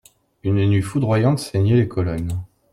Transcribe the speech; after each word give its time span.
Une 0.41 0.67
nue 0.67 0.81
foudroyante 0.81 1.37
ceignait 1.37 1.75
les 1.75 1.87
colonnes. 1.87 2.43